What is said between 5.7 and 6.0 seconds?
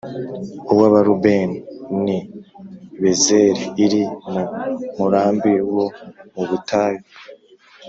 wo